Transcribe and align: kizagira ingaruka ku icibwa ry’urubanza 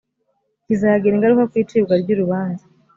kizagira 0.65 1.13
ingaruka 1.15 1.43
ku 1.51 1.55
icibwa 1.63 1.93
ry’urubanza 2.01 2.63